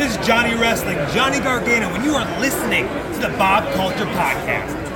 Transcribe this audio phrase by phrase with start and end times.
[0.00, 4.89] This is Johnny Wrestling, Johnny Gargano, and you are listening to the Bob Culture Podcast.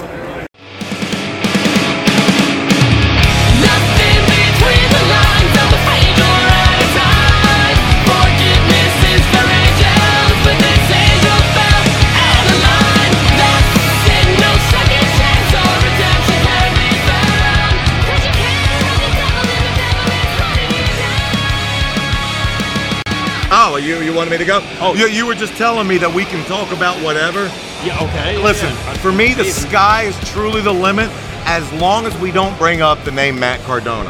[23.76, 24.60] You you wanted me to go?
[24.80, 24.94] Oh.
[24.94, 27.44] you, you were just telling me that we can talk about whatever.
[27.84, 28.42] Yeah, okay.
[28.42, 28.94] Listen, yeah.
[28.94, 31.10] for me, the sky is truly the limit.
[31.46, 34.08] As long as we don't bring up the name Matt Cardona,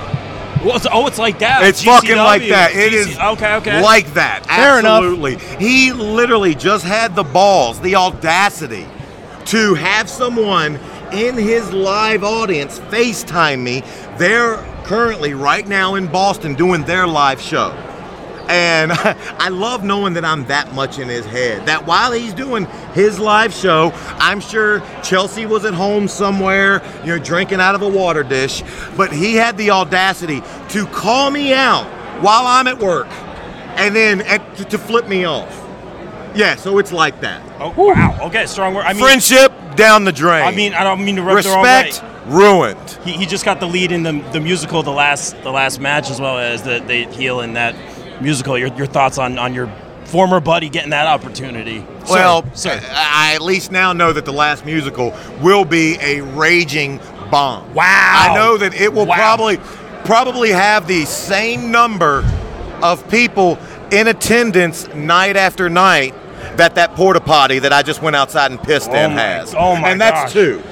[0.65, 1.65] Well, it's, oh, it's like that.
[1.65, 2.71] it's fucking like that.
[2.73, 3.83] It GC is Okay, okay.
[3.83, 4.47] like that.
[4.47, 5.03] Fair enough.
[5.03, 5.39] Absolutely.
[5.59, 8.87] He literally just had the balls, the audacity,
[9.47, 10.79] to have someone
[11.13, 13.83] in his live audience FaceTime me.
[14.17, 17.73] They're currently right now in Boston doing their live show.
[18.49, 21.67] And I love knowing that I'm that much in his head.
[21.67, 27.17] That while he's doing his live show, I'm sure Chelsea was at home somewhere, you
[27.17, 28.63] know, drinking out of a water dish,
[28.97, 31.87] but he had the audacity to call me out
[32.23, 33.09] while I'm at work
[33.77, 34.19] and then
[34.57, 35.61] to, to flip me off.
[36.35, 37.43] Yeah, so it's like that.
[37.61, 38.19] Oh, wow.
[38.27, 38.85] Okay, strong word.
[38.85, 40.45] I mean, Friendship down the drain.
[40.45, 42.91] I mean, I don't mean to rub the wrong respect ruined.
[43.05, 46.11] He, he just got the lead in the, the musical, the last the last match,
[46.11, 47.75] as well as the they heal in that
[48.21, 48.57] musical.
[48.59, 49.69] Your, your thoughts on, on your
[50.05, 51.85] former buddy getting that opportunity?
[52.09, 52.81] Well, sir.
[52.93, 56.99] I at least now know that the last musical will be a raging
[57.31, 57.73] bomb.
[57.75, 57.85] Wow.
[58.31, 59.17] I know that it will Wow.
[59.17, 59.59] probably
[60.05, 62.23] probably have the same number
[62.83, 63.59] of people
[63.91, 66.15] in attendance night after night
[66.59, 69.55] that that porta potty that I just went outside and pissed Oh in my- has.
[69.55, 70.33] oh my And that's gosh.
[70.35, 70.63] two.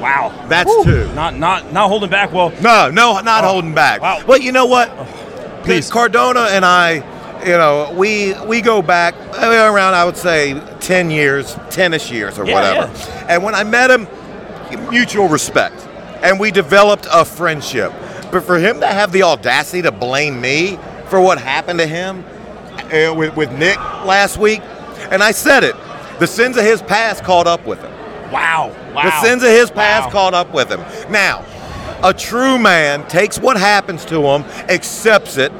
[0.00, 0.32] wow.
[0.48, 0.82] That's Woo.
[0.84, 1.12] two.
[1.14, 2.32] Not not not holding back.
[2.32, 4.00] Well, No, no, not Oh, holding back.
[4.02, 4.20] wow.
[4.26, 4.90] Well, you know what?
[4.90, 5.06] Oh.
[5.76, 5.90] Please.
[5.90, 6.96] Cardona and I,
[7.44, 12.46] you know, we we go back around I would say ten years, ten-ish years or
[12.46, 13.26] Yeah, whatever.
[13.28, 14.06] And when I met him,
[14.90, 15.76] mutual respect,
[16.22, 17.92] and we developed a friendship.
[18.30, 22.24] But for him to have the audacity to blame me for what happened to him
[22.92, 24.60] uh, with, with Nick last week,
[25.10, 25.74] and I said it,
[26.20, 27.90] the sins of his past caught up with him.
[28.30, 28.72] wow.
[28.94, 29.02] Wow.
[29.04, 30.12] The sins of his past Wow.
[30.12, 30.80] caught up with him.
[31.10, 31.44] Now,
[32.02, 35.52] a true man takes what happens to him, accepts it,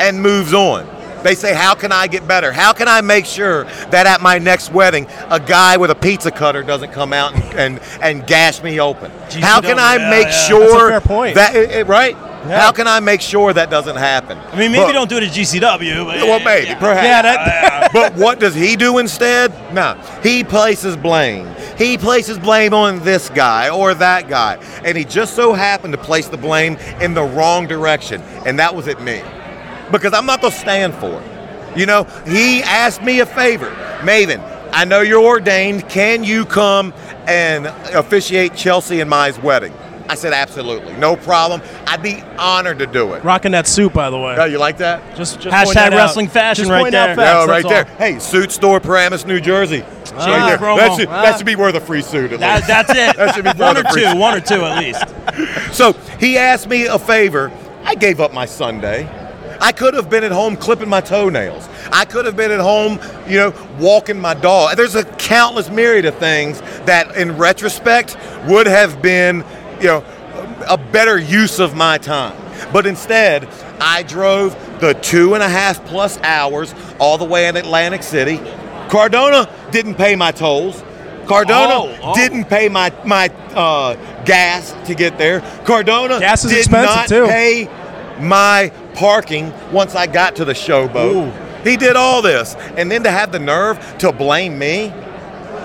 [0.00, 0.86] and moves on.
[1.24, 2.52] They say, How can I get better?
[2.52, 6.30] How can I make sure that at my next wedding, a guy with a pizza
[6.30, 9.10] cutter doesn't come out and, and, and gash me open?
[9.40, 10.46] How can I Yeah, make yeah.
[10.46, 11.34] sure That's a fair point.
[11.34, 12.14] that, eh, eh, right?
[12.46, 14.38] How can I make sure that doesn't happen?
[14.38, 16.04] I mean, maybe But- don't do it at GCW.
[16.04, 16.78] But Well, maybe, yeah.
[16.78, 17.04] perhaps.
[17.04, 19.52] Yeah, that- but what does he do instead?
[19.72, 21.48] No, he places blame.
[21.76, 25.98] He places blame on this guy or that guy, and he just so happened to
[25.98, 29.22] place the blame in the wrong direction, and that was at me,
[29.92, 31.78] because I'm not gonna stand for it.
[31.78, 34.42] You know, he asked me a favor, Maven.
[34.72, 35.88] I know you're ordained.
[35.88, 36.92] Can you come
[37.26, 39.72] and officiate Chelsea and my wedding?
[40.10, 41.60] I said absolutely, no problem.
[41.90, 43.24] I'd be honored to do it.
[43.24, 44.36] Rocking that suit, by the way.
[44.38, 45.16] Oh, you like that?
[45.16, 45.96] Just, just Hashtag point that out.
[45.96, 47.16] wrestling fashion Just right there.
[47.16, 47.92] facts, Yeah, right that's there.
[47.92, 47.98] all.
[47.98, 49.82] Hey, suit store, Paramus, New Jersey.
[50.14, 50.76] Ah, Right there.
[50.76, 51.22] That should, Ah.
[51.22, 52.68] that should be worth a free suit at That, least.
[52.68, 53.16] that's it.
[53.16, 54.06] That should be one or part of two.
[54.10, 55.04] free- One or two at least.
[55.72, 57.50] So he asked me a favor.
[57.84, 59.08] I gave up my Sunday.
[59.60, 61.68] I could have been at home clipping my toenails.
[61.92, 64.76] I could have been at home, you know, walking my dog.
[64.76, 68.16] There's a countless myriad of things that, in retrospect,
[68.46, 69.44] would have been,
[69.80, 70.04] you know,
[70.68, 72.36] a better use of my time.
[72.72, 73.48] But instead,
[73.80, 78.38] I drove the two and a half plus hours all the way in Atlantic City.
[78.88, 80.82] Cardona didn't pay my tolls.
[81.26, 82.14] Cardona Oh, oh.
[82.14, 85.40] didn't pay my my uh, gas to get there.
[85.64, 87.26] Cardona Gas is did expensive, not too.
[87.26, 87.68] pay
[88.18, 91.64] my parking once I got to the showboat.
[91.64, 94.92] He did all this, and then to have the nerve to blame me.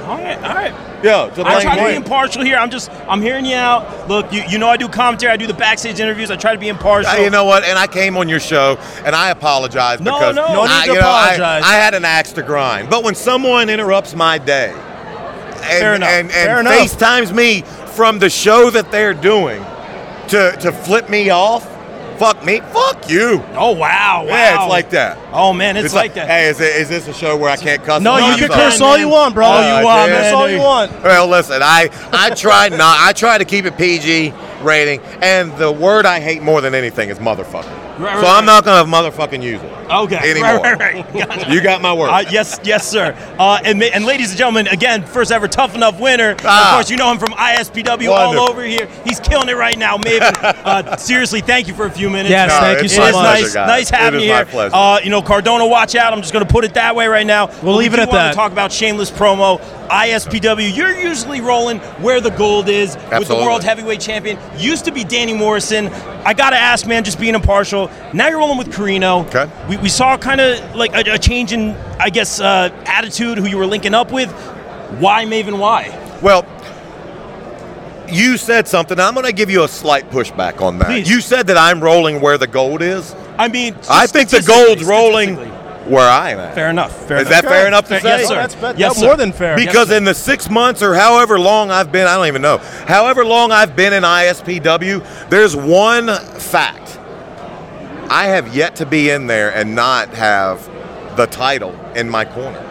[0.04, 0.74] All right, all right.
[1.04, 2.58] Yeah, to I blame try to be impartial here.
[2.58, 4.08] I'm just, I'm hearing you out.
[4.08, 5.32] Look, you, you know I do commentary.
[5.34, 6.32] I do the backstage interviews.
[6.32, 7.18] I try to be impartial.
[7.22, 7.64] You know what?
[7.64, 10.48] And I came on your show, and I apologize No, because no.
[10.54, 11.64] No need I, to you know, I- apologize.
[11.66, 12.90] I, had an axe to grind.
[12.90, 16.10] But when someone interrupts my day, and, Fair enough.
[16.10, 16.74] and, and enough.
[16.74, 17.62] FaceTimes me
[17.96, 19.64] from the show that they're doing
[20.30, 21.66] to to flip me off,
[22.18, 23.44] fuck me, fuck you.
[23.54, 24.26] Oh wow, wow.
[24.26, 25.18] Yeah, it's like that.
[25.34, 26.28] Oh man, it's, like, that.
[26.28, 28.02] Hey, is, it, is this a show where I can't cuss?
[28.02, 29.46] No, you can curse all you want, bro.
[29.46, 30.34] All you Uh, want, man.
[30.34, 30.92] all you want.
[31.04, 32.98] Well, listen, I I try not.
[33.00, 37.10] I try to keep it PG rating, and the word I hate more than anything
[37.10, 37.83] is motherfucker.
[38.00, 39.72] Right, so right, I'm not gonna motherfucking use it.
[39.90, 40.32] Okay.
[40.32, 40.64] Anymore.
[40.64, 41.28] Right, right, right.
[41.28, 41.54] Gotcha.
[41.54, 42.10] You got my word.
[42.10, 43.16] Uh, yes, yes, sir.
[43.38, 46.36] Uh, and, ma- and ladies and gentlemen, again, first ever Tough Enough winner.
[46.44, 46.70] Ah.
[46.72, 48.88] of course, you know him from ISPW all over here.
[49.04, 50.34] He's killing it right now, Maven.
[50.44, 52.30] uh, seriously, thank you for a few minutes.
[52.32, 53.24] Yes, No, thank you it's so my It is much.
[53.24, 53.68] pleasure, nice, guys.
[53.68, 54.46] nice having you here.
[54.46, 54.76] pleasure.
[54.76, 56.14] Uh, you know, Cardona, watch out.
[56.14, 57.52] I'm just going to put it that way right now.
[57.62, 58.36] We'll leave it at wanna that.
[58.36, 59.60] Talk about shameless promo.
[59.90, 64.40] ISPW, you're usually rolling where the gold is with the world heavyweight champion.
[64.58, 65.88] Used to be Danny Morrison.
[66.26, 67.92] I gotta ask, man, just being impartial.
[68.14, 69.26] Now you're rolling with Carino.
[69.26, 69.50] Okay.
[69.68, 73.38] We, we saw kind of like a, a change in, I guess, uh, attitude.
[73.40, 74.32] Who you were linking up with.
[75.00, 75.58] Why Maven?
[75.58, 75.90] Why?
[76.22, 76.46] Well,
[78.08, 79.00] you said something.
[79.00, 80.88] I'm going to give you a slight pushback on that.
[80.88, 81.10] Please.
[81.10, 83.16] You said that I'm rolling where the gold is.
[83.38, 85.36] I mean, I think the gold's rolling
[85.90, 86.54] where I'm at.
[86.54, 87.08] Fair enough.
[87.08, 87.42] Fair Is enough.
[87.42, 88.08] that fair enough to Fair- say?
[88.20, 88.34] yes, sir.
[88.34, 89.18] Oh, that's, that's Yes, more sir.
[89.18, 89.56] than fair.
[89.56, 89.98] Because sir.
[89.98, 93.52] in the six months or however long I've been, I don't even know, however long
[93.52, 96.08] I've been in ISPW, there's one
[96.40, 96.93] fact.
[98.10, 100.66] I have yet to be in there and not have
[101.16, 102.62] the title in my corner.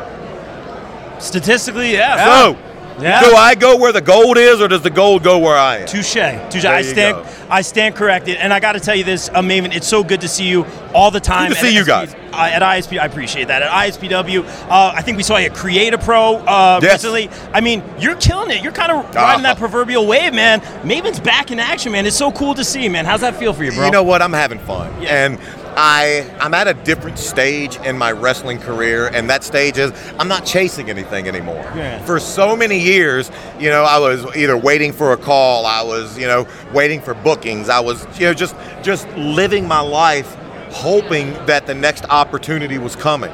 [1.21, 2.25] Statistically, yeah.
[2.25, 2.59] So,
[3.01, 3.21] Yeah.
[3.23, 5.87] do I go where the gold is or does the gold go where I am?
[5.87, 6.13] Touche.
[6.51, 6.65] Touche.
[6.65, 7.17] I stand.
[7.17, 7.27] go.
[7.51, 9.75] I stand corrected, and I got to tell you this, uh, Maven.
[9.75, 11.49] It's so good to see you all the time.
[11.51, 12.15] Good to see you guys.
[12.33, 12.99] uh, at ISP.
[12.99, 13.63] I appreciate that.
[13.63, 16.93] At ISPW, uh, I think we saw you at Create a Pro uh, Yes.
[17.05, 17.29] recently.
[17.53, 18.63] I mean, you're killing it.
[18.63, 19.59] You're kind of riding that Uh-huh.
[19.59, 20.61] proverbial wave, man.
[20.83, 22.07] Maven's back in action, man.
[22.07, 23.05] It's so cool to see, man.
[23.05, 23.85] How's that feel for you, bro?
[23.87, 24.23] You know what?
[24.23, 25.27] I'm having fun, Yeah.
[25.27, 25.39] and
[25.77, 30.29] I I'm at a different stage in my wrestling career, and that stage is I'm
[30.29, 31.65] not chasing anything anymore.
[31.75, 32.05] Yeah.
[32.05, 36.19] For so many years, you know, I was either waiting for a call, I was
[36.19, 40.35] you know waiting for bookings, I was you know just just living my life,
[40.71, 43.33] hoping that the next opportunity was coming.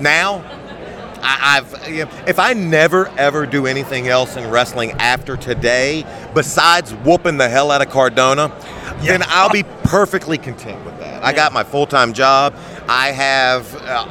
[0.00, 0.44] Now.
[1.26, 6.04] I, I've you know, if I never ever do anything else in wrestling after today,
[6.34, 8.52] besides whooping the hell out of Cardona,
[9.02, 11.24] then I'll be perfectly content with that.
[11.24, 12.54] I got my full time job.
[12.88, 13.74] I have.
[13.76, 14.06] Uh,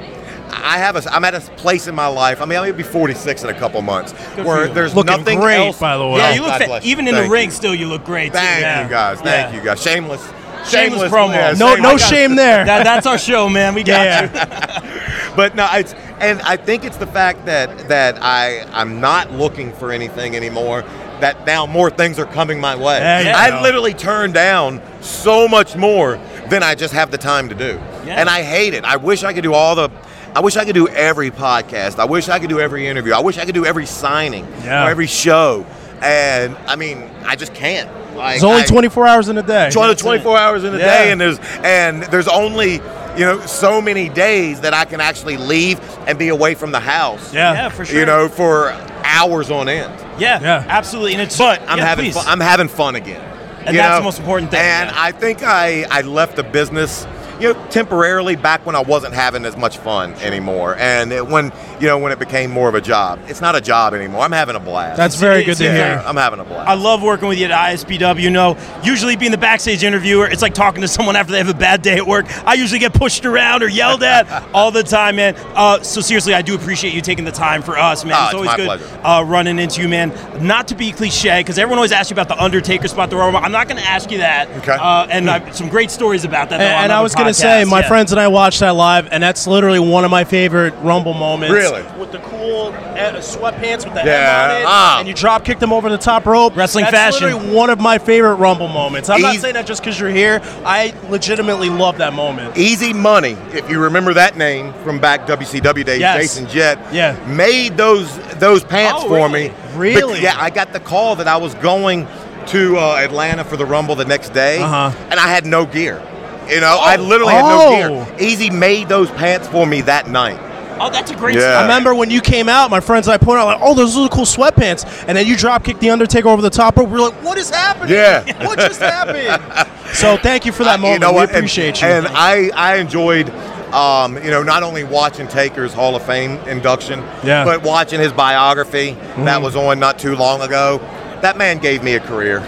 [0.56, 1.14] I have a.
[1.14, 2.40] I'm at a place in my life.
[2.42, 5.40] I mean, I'm gonna be 46 in a couple months, Good where there's Looking nothing
[5.40, 5.80] great, else.
[5.80, 6.18] by the way.
[6.20, 7.46] yeah, you look fa- even in Thank the ring.
[7.46, 7.52] you.
[7.52, 8.28] Still, you look great.
[8.28, 8.38] too.
[8.38, 8.84] Thank Yeah.
[8.84, 9.20] you guys.
[9.22, 9.60] Thank Yeah.
[9.60, 9.82] you guys.
[9.82, 10.22] Shameless.
[10.68, 11.34] Shameless promo.
[11.34, 12.64] yeah, No, no shame there.
[12.64, 13.74] That, that's our show, man.
[13.74, 14.82] We got Yeah.
[14.82, 15.30] you.
[15.36, 19.74] but no, it's and I think it's the fact that that I I'm not looking
[19.74, 20.84] for anything anymore.
[21.22, 23.00] That now more things are coming my way.
[23.00, 23.62] There you I go.
[23.62, 26.20] literally turn down so much more
[26.50, 28.16] than I just have the time to do, Yeah.
[28.20, 28.84] and I hate it.
[28.84, 29.90] I wish I could do all the.
[30.36, 32.00] I wish I could do every podcast.
[32.00, 33.14] I wish I could do every interview.
[33.14, 34.86] I wish I could do every signing Yeah.
[34.86, 35.66] or every show.
[36.02, 37.90] And I mean, I just can't.
[38.16, 39.70] Like, It's only I- 24 hours in a day.
[39.72, 40.86] 20, 24 hours in a Yeah.
[41.04, 42.74] day and there's and there's only
[43.16, 46.80] you know so many days that I can actually leave and be away from the
[46.80, 47.54] house Yeah.
[47.54, 48.00] Yeah, for sure.
[48.00, 48.74] you know for
[49.06, 50.66] hours on end Yeah, Yeah.
[50.68, 51.14] absolutely.
[51.14, 52.16] And it's but I'm yeah, having please.
[52.16, 53.22] fun, I'm having fun again
[53.66, 54.96] And that's the most important thing, and yeah.
[55.08, 57.06] I think I I left the business
[57.40, 61.52] you know temporarily back when I wasn't having as much fun anymore and it, when
[61.80, 64.32] you know when it became more of a job it's not a job anymore I'm
[64.32, 65.74] having a blast That's very good to Yeah.
[65.98, 66.04] hear.
[66.06, 68.22] I'm having a blast I love working with you at ISPW.
[68.22, 71.50] You know, usually being the backstage interviewer, it's like talking to someone after they have
[71.50, 72.26] a bad day at work.
[72.48, 75.36] I usually get pushed around or yelled at all the time, man.
[75.56, 78.14] Uh, so seriously, I do appreciate you taking the time for us, man.
[78.16, 80.12] Oh, it's it's always good uh, running into you, man.
[80.46, 83.36] Not to be cliche, because everyone always asks you about the Undertaker spot, the Royal
[83.36, 84.48] I'm not going to ask you that.
[84.60, 84.78] Okay.
[84.80, 86.58] Uh, and I've some great stories about that.
[86.60, 87.88] Though, And, and I was going to say, my Yeah.
[87.88, 91.54] friends and I watched that live, and that's literally one of my favorite Rumble moments.
[91.54, 91.84] Really?
[91.98, 95.00] With the cool uh, sweatpants with the Yeah, hem on it, ah.
[95.00, 96.56] and you drop kick them over the top rope.
[96.56, 96.94] Wrestling fashion.
[96.94, 97.34] that's fashion.
[97.38, 99.10] literally one of my favorite Rumble moments.
[99.10, 100.42] I'm not saying that just because you're here.
[100.66, 102.58] I legitimately love that moment.
[102.58, 106.18] Easy Money, if you remember that name from back WCW days, Yes.
[106.18, 107.16] Jason Jett, Yeah.
[107.28, 109.50] made those those pants Oh, for really?
[109.50, 109.54] me.
[109.76, 110.14] Really?
[110.16, 112.08] Bec- yeah, I got the call that I was going
[112.48, 114.92] to uh, Atlanta for the Rumble the next day, Uh-huh.
[115.10, 116.02] and I had no gear.
[116.50, 118.06] You know, I literally had no Oh.
[118.06, 118.16] gear.
[118.20, 120.40] Easy made those pants for me that night.
[120.80, 121.42] Oh, that's a great Yeah.
[121.42, 121.56] story.
[121.56, 123.96] I remember when you came out, my friends and I pointed out, like, oh, those
[123.98, 124.86] are cool sweatpants.
[125.08, 126.90] And then you drop kick The Undertaker over the top rope.
[126.90, 127.94] We are like, what is happening?
[127.94, 128.24] Yeah.
[128.46, 129.42] What just happened?
[129.94, 130.94] So thank you for that Uh, moment.
[130.94, 131.30] You know we what?
[131.30, 131.88] And- appreciate you.
[131.88, 133.32] And I, I enjoyed,
[133.72, 137.44] um, you know, not only watching Taker's Hall of Fame induction, Yeah.
[137.44, 137.50] Mm-hmm.
[137.50, 140.82] but watching his biography that was on not too long ago.
[141.22, 142.42] That man gave me a career.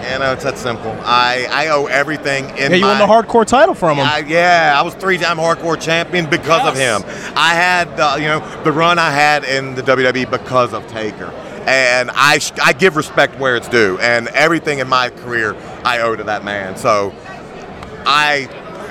[0.00, 0.92] You know, it's that simple.
[1.02, 4.06] I, I owe everything in yeah, you my, won the hardcore title from him.
[4.06, 7.02] I, yeah, I was three-time hardcore champion because of him.
[7.36, 11.30] I had, uh, you know, the run I had in the WWE because of Taker,
[11.66, 16.00] and I sh- I give respect where it's due, and everything in my career I
[16.00, 16.76] owe to that man.
[16.76, 17.12] So,
[18.06, 18.48] I,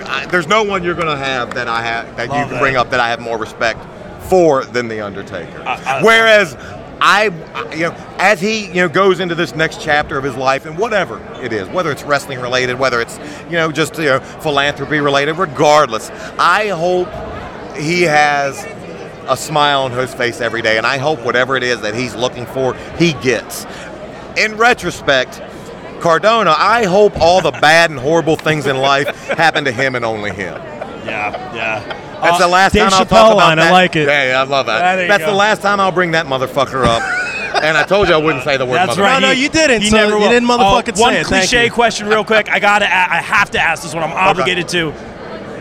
[0.07, 2.59] I there's no one you're gonna have that I have that you can that.
[2.61, 3.79] bring up that I have more respect
[4.29, 5.63] for than the Undertaker.
[5.65, 6.55] I- I- Whereas
[7.00, 7.25] I,
[7.74, 10.77] you know, as he, you know, goes into this next chapter of his life and
[10.77, 15.00] whatever it is, whether it's wrestling related, whether it's, you know, just, you know, philanthropy
[15.00, 17.08] related, regardless, I hope
[17.77, 18.66] he has
[19.30, 20.77] a smile on his face every day.
[20.77, 23.66] And I hope whatever it is that he's looking for, he gets.
[24.38, 25.42] In retrospect,
[26.00, 30.06] Cardona, I hope all the bad and horrible things in life happen to him and
[30.06, 30.60] only him.
[31.07, 32.19] Yeah, yeah.
[32.21, 34.07] That's Uh, the last Dave time I'll Chappelle talk about line, I like it.
[34.07, 34.81] Yeah, yeah, I love that.
[34.83, 35.31] Ah, there you That's go.
[35.31, 37.01] the last time I'll bring that motherfucker up.
[37.63, 39.01] and I told you I wouldn't say the word That's motherfucker.
[39.03, 39.21] right.
[39.21, 40.29] No, no, you didn't, He so never you will.
[40.29, 41.27] didn't motherfucking Uh, One it.
[41.27, 41.71] Thank cliche you.
[41.71, 42.49] question, real quick.
[42.51, 42.85] I gotta.
[42.85, 42.87] a-
[43.17, 44.03] I have to ask this one.
[44.03, 44.93] I'm obligated to.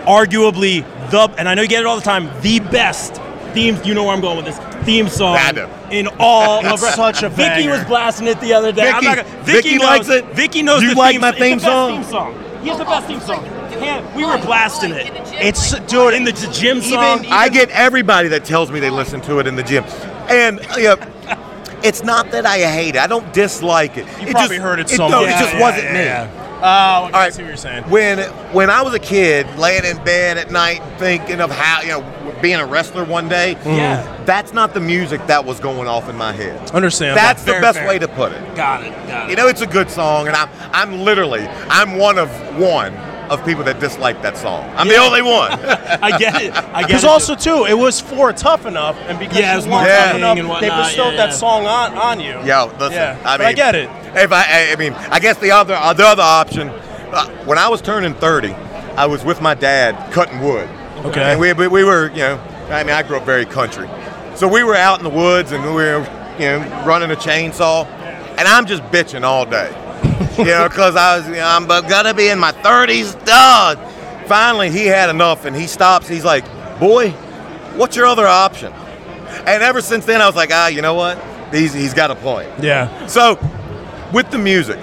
[0.06, 2.30] Arguably the, and I know you get it all the time.
[2.40, 3.20] The best
[3.54, 3.78] theme.
[3.84, 5.66] You know where I'm going with this theme song I do.
[5.90, 6.90] in all It's of.
[6.94, 7.70] such a Vicky banger.
[7.72, 8.88] was blasting it the other day.
[8.88, 10.24] I'm Vicky- not gonna, Vicky knows, likes it?
[10.34, 11.90] Vicky knows Do you the like theme, my it's theme the best song?
[12.02, 12.60] theme song.
[12.62, 13.44] He has the best theme song.
[13.80, 15.11] Man, we were blasting it.
[15.35, 17.21] It's dude in the gym song.
[17.21, 19.85] Even- I get everybody that tells me they listen to it in the gym.
[20.28, 20.97] And you know,
[21.83, 23.00] it's not that I hate it.
[23.00, 24.06] I don't dislike it.
[24.21, 25.30] You it probably just, heard it so no, much.
[25.30, 26.04] it just Yeah, wasn't yeah, me.
[26.04, 26.42] yeah.
[26.59, 27.35] Oh, I All right.
[27.35, 27.85] see what you're saying.
[27.90, 28.18] When
[28.52, 32.04] when I was a kid, laying in bed at night thinking of how you know
[32.40, 33.68] being a wrestler one day, mm-hmm.
[33.76, 34.23] Yeah.
[34.25, 36.71] that's not the music that was going off in my head.
[36.71, 37.16] Understand.
[37.16, 37.88] That's the Fair, best fair.
[37.88, 38.56] way to put it.
[38.56, 38.90] Got it.
[39.06, 39.30] Got it.
[39.30, 42.95] You know, it's a good song, and I'm I'm literally I'm one of one
[43.30, 44.68] of people that dislike that song.
[44.76, 45.52] I'm the only one.
[46.02, 46.52] I get it.
[46.54, 47.11] I get Because it.
[47.11, 50.21] also too, it was for tough enough, and because Yeah, it you was weren't marketing
[50.21, 52.40] tough enough, and they bestowed yeah, that song on on you.
[52.45, 52.92] Yo, listen.
[52.92, 53.90] Yeah, I but mean, I get it.
[54.14, 57.59] If I, I, I mean, I guess the other, uh, the other option, uh, when
[57.59, 58.52] I was turning 30,
[58.97, 60.68] I was with my dad cutting wood.
[61.04, 61.21] Okay.
[61.23, 62.40] And we, we, we were, you know,
[62.71, 63.88] I mean, I grew up very country,
[64.35, 65.99] so we were out in the woods and we were,
[66.38, 67.87] you know, running a chainsaw,
[68.38, 69.71] and I'm just bitching all day,
[70.38, 73.78] you know, because I was, you know, I'm gonna be in my 30s, dog.
[74.26, 76.08] Finally, he had enough, and he stops.
[76.08, 76.44] He's like,
[76.80, 77.11] "Boy,
[77.76, 78.73] what's your other option?"
[79.46, 81.18] And ever since then, I was like, "Ah, you know what?
[81.52, 83.06] He's he's got a point." Yeah.
[83.06, 83.38] So,
[84.12, 84.78] with the music,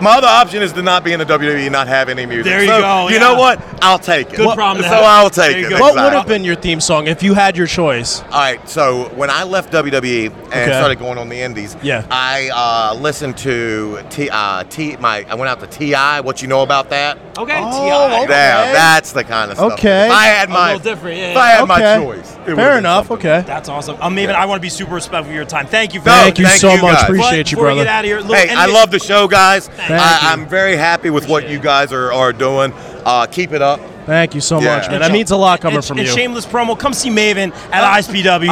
[0.00, 2.44] my other option is to not be in the WWE and not have any music.
[2.46, 3.20] There you So, go, You yeah.
[3.20, 3.60] know what?
[3.82, 4.36] I'll take it.
[4.36, 4.90] Good problem So.
[4.94, 5.70] I'll take it.
[5.70, 5.78] go.
[5.80, 8.22] What would have been your theme song if you had your choice?
[8.22, 10.64] All right, so when I left WWE and Okay.
[10.72, 12.04] started going on the Indies, Yeah.
[12.10, 14.96] I uh, listened to T, uh, T.
[14.96, 15.94] My I went out to Ti.
[16.22, 17.18] What you know about that?
[17.38, 17.60] Okay.
[17.62, 18.22] Oh, T.I.
[18.24, 18.32] okay.
[18.32, 19.72] Yeah, that's the kind of stuff.
[19.74, 20.06] Okay.
[20.06, 21.36] If I had A my, little different, yeah, if.
[21.36, 23.10] I had my choice, it Fair enough.
[23.10, 23.42] Okay.
[23.46, 23.96] That's awesome.
[24.00, 25.66] Um, Maven, I want to be super respectful of your time.
[25.66, 26.00] Thank you.
[26.00, 26.94] No, very Thank you thank so you, much.
[26.94, 27.02] guys.
[27.04, 27.80] Appreciate But you, before brother.
[27.84, 29.68] get out of here, little, Hey, any- I love the show, guys.
[29.68, 30.28] Thank I, you.
[30.28, 32.72] I'm very happy with what you guys are, are doing.
[33.06, 33.80] Uh, keep it up.
[34.04, 34.76] Thank you so Yeah.
[34.78, 35.00] much, man.
[35.00, 36.12] That means a lot coming and, from and you.
[36.12, 36.76] shameless promo.
[36.78, 38.48] Come see Maven at ISPW.
[38.48, 38.50] And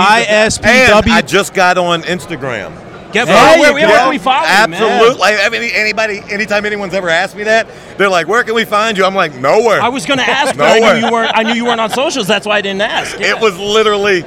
[0.52, 1.10] ISPW.
[1.10, 2.72] I just got on Instagram.
[3.12, 3.94] Get There where, you where, where go.
[4.02, 4.74] can we follow you, man?
[4.74, 5.22] Absolutely.
[5.22, 8.98] I mean, anybody, anytime anyone's ever asked me that, they're like, "Where can we find
[8.98, 10.94] you?" I'm like, "Nowhere." I was going to ask, but I Nowhere.
[11.00, 11.30] knew you weren't.
[11.32, 12.26] I knew you weren't on socials.
[12.26, 13.20] That's why I didn't ask.
[13.20, 14.24] It was literally.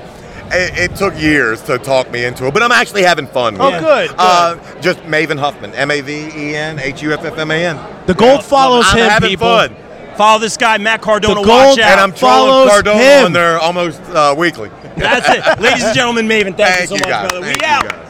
[0.50, 3.58] It, it took years to talk me into it, but I'm actually having fun.
[3.60, 3.84] Oh, with it.
[3.84, 4.16] good, good.
[4.18, 7.66] Uh, just Maven Huffman, M A V E N H U F F M A
[7.66, 7.78] N.
[8.06, 9.48] the gold follows I'm him, having people.
[9.48, 9.76] fun,
[10.18, 11.36] Follow this guy, Matt Cardona.
[11.42, 11.92] The watch out.
[11.92, 13.26] and I'm following Cardona him.
[13.26, 14.70] on there almost uh, weekly.
[14.96, 16.28] That's it, ladies and gentlemen.
[16.28, 17.30] Maven, thank, Thank you so you much, guys.
[17.30, 17.46] brother.
[17.46, 17.90] Thank we you out.
[17.90, 18.07] guys.